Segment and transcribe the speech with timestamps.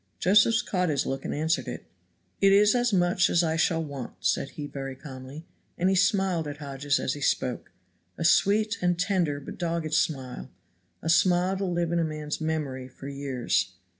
[0.17, 1.85] Josephs caught his look and answered it.
[2.41, 5.45] "It is as much as I shall want," said he very calmly,
[5.77, 7.71] and he smiled at Hodges as he spoke,
[8.17, 10.49] a sweet and tender but dogged smile;
[11.03, 13.73] a smile to live in a man's memory for years.